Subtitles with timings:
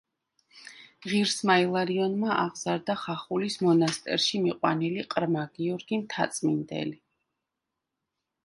[1.09, 6.99] ღირსმა ილარიონმა აღზარდა ხახულის მონასტერში მიყვანილი ყრმა გიორგი მთაწმინდელი.